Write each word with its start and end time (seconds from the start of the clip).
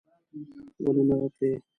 ولې 0.83 1.03
نه 1.07 1.15
راتلې? 1.19 1.49